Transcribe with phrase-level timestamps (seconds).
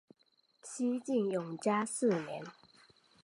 [0.63, 2.43] 西晋永嘉四年。